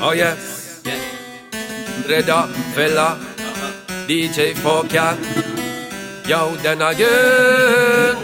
[0.00, 0.98] Oh yes, yeah.
[2.08, 3.18] Redda Fella,
[4.06, 5.18] DJ4Kat.
[6.28, 8.16] Yo, then again.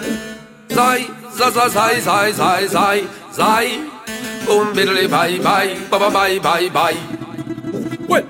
[0.70, 3.66] Zai, zai, zai, zai, zai, zai, zai, zai.
[4.46, 6.96] Boom, biddly, bye, bye, bye, bye, bye, bye.
[8.08, 8.26] Well,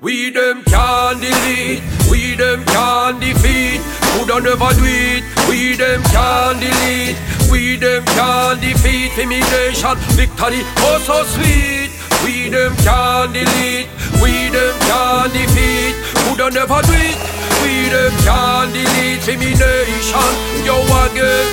[0.00, 3.80] we them can delete, we them can defeat.
[4.12, 7.16] Coulda never do it, we them can delete,
[7.50, 9.16] we them can defeat.
[9.18, 11.79] Imitation, victory, oh so sweet.
[12.24, 13.88] We them can't delete,
[14.20, 15.94] we them can't defeat.
[16.24, 17.18] Coulda never it,
[17.62, 19.24] we them can't delete.
[19.28, 20.32] Imitation,
[20.64, 21.46] yo again.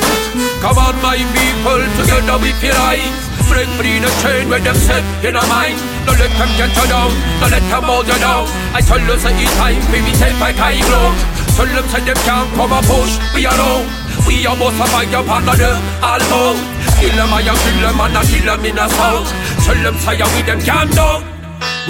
[0.61, 3.27] Come on, my people, together we feel rise.
[3.47, 5.79] Break free the chain where them set in our mind.
[6.03, 8.43] Don't let them get you down, don't let them hold you down.
[8.75, 11.15] I tell you, say it's time, baby, take back high glow.
[11.55, 13.87] Tell them, say them can't come and push, we alone.
[14.27, 16.57] We are most of my part of them, all.
[16.99, 19.29] Kill them, I kill them, and I kill them in a sound.
[19.67, 21.27] Tell them, say we them can't down.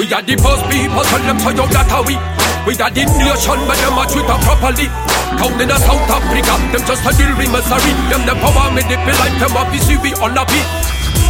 [0.02, 2.18] We are the first people, tell them, so you that how we.
[2.66, 4.90] We are the nation, but them a treat her properly.
[5.38, 7.94] Down in the South Africa, them just a deal with misery.
[8.10, 10.66] Them the power manipulate, them a busy, we on a beat.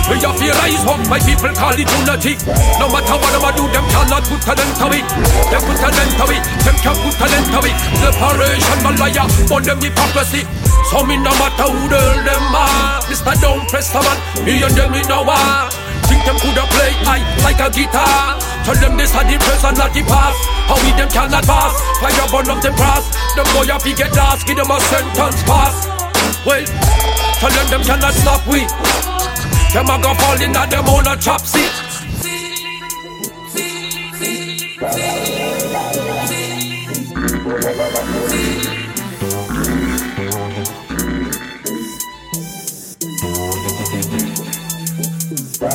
[0.07, 2.39] We have to rise up, my people call it unity.
[2.79, 5.07] No matter what them a do, them cannot put an end to it.
[5.51, 7.75] Them put an end to it, them can't put an end to it.
[7.99, 10.47] Separation, Malaya, but them hypocrisy.
[10.87, 13.03] So me no matter who the them are.
[13.11, 13.35] Mr.
[13.43, 15.86] Don't press the man, me and them in no war.
[16.07, 18.39] Think them coulda play I like a guitar.
[18.63, 20.39] Tell them this are the present, not the past.
[20.67, 21.73] How we them cannot pass.
[21.99, 23.05] Fire burn up them brass.
[23.35, 25.87] Them boy to get lost, give them a sentence pass.
[26.45, 26.65] Well,
[27.39, 28.67] tell them them cannot stop we.
[29.75, 31.71] Them a go fall in at them own a chop seat.
[45.59, 45.65] We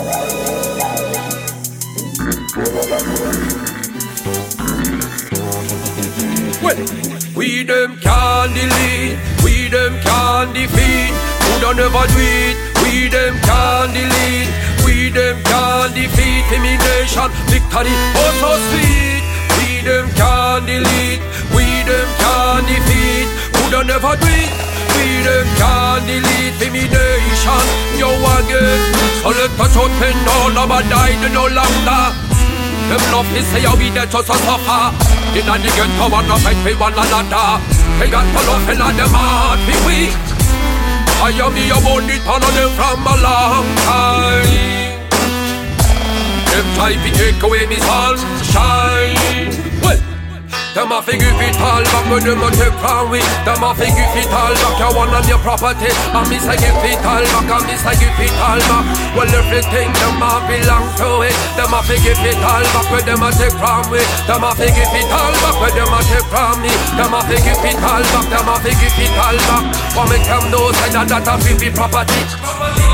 [7.64, 11.11] them can't delete, we them can't defeat.
[11.74, 14.52] Never do it, we them can delete,
[14.84, 16.45] we them can defeat.
[16.52, 17.90] Imitation, victory,
[18.23, 19.24] oh sweet.
[19.58, 21.23] We them can delete,
[21.56, 23.27] we them can defeat.
[23.73, 24.71] Do it,
[26.06, 26.62] delete.
[26.62, 27.66] Imitation,
[27.98, 28.80] yo again.
[29.22, 32.05] So let us out pen all about die no longer.
[32.88, 33.61] Them love to the
[36.12, 37.56] and fight for one another
[39.86, 40.12] weak
[41.24, 41.56] I am
[42.42, 44.50] of them from a long time
[46.50, 49.52] Them try to take away me sunshine
[50.92, 53.73] them a fi give it all back when them a take from we Them a
[53.73, 55.89] fi give it all back you want on your property.
[55.89, 58.85] And me say give it all back and me say give it all back.
[59.17, 61.36] Well everything them a belong to it.
[61.57, 64.53] Them a fi give it all back when them a take from we Them a
[64.53, 67.64] fi give it all back when them a take from me Them a fi give
[67.64, 69.64] it all back Them a fi give it all back.
[69.97, 72.92] For make them know say that that a fi be property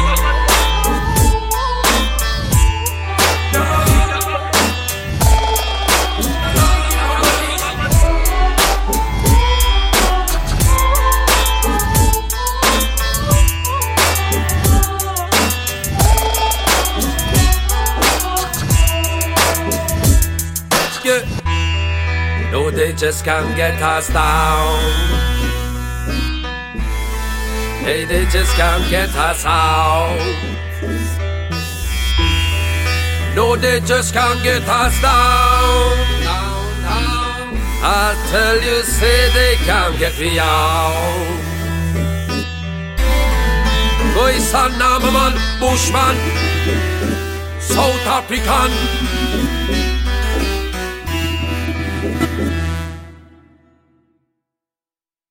[22.78, 24.78] they just can't get us down.
[27.82, 30.16] Hey, they just can't get us out.
[33.34, 35.90] No, they just can't get us down.
[37.82, 41.26] I tell you, say they can't get me out.
[44.14, 46.16] Boys and man, Bushman,
[47.60, 49.18] South African.